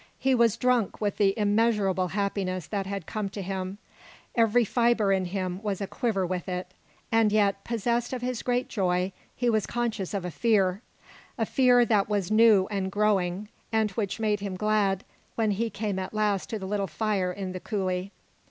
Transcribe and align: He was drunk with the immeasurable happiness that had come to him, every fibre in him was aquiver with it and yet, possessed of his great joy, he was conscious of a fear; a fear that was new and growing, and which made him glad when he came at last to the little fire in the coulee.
He 0.17 0.33
was 0.33 0.57
drunk 0.57 0.99
with 0.99 1.17
the 1.17 1.37
immeasurable 1.37 2.07
happiness 2.07 2.65
that 2.65 2.87
had 2.87 3.05
come 3.05 3.29
to 3.29 3.41
him, 3.43 3.77
every 4.33 4.65
fibre 4.65 5.11
in 5.11 5.25
him 5.25 5.61
was 5.61 5.79
aquiver 5.79 6.25
with 6.25 6.49
it 6.49 6.73
and 7.11 7.31
yet, 7.31 7.63
possessed 7.63 8.11
of 8.11 8.23
his 8.23 8.41
great 8.41 8.67
joy, 8.67 9.11
he 9.35 9.47
was 9.47 9.67
conscious 9.67 10.15
of 10.15 10.25
a 10.25 10.31
fear; 10.31 10.81
a 11.37 11.45
fear 11.45 11.85
that 11.85 12.09
was 12.09 12.31
new 12.31 12.67
and 12.71 12.91
growing, 12.91 13.47
and 13.71 13.91
which 13.91 14.19
made 14.19 14.39
him 14.39 14.57
glad 14.57 15.03
when 15.35 15.51
he 15.51 15.69
came 15.69 15.99
at 15.99 16.15
last 16.15 16.49
to 16.49 16.57
the 16.57 16.65
little 16.65 16.87
fire 16.87 17.31
in 17.31 17.51
the 17.51 17.59
coulee. 17.59 18.11